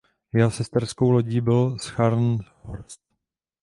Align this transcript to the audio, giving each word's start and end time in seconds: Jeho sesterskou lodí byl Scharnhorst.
Jeho 0.33 0.51
sesterskou 0.51 1.11
lodí 1.11 1.41
byl 1.41 1.77
Scharnhorst. 1.79 3.01